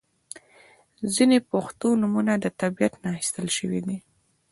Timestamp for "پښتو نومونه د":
1.51-2.45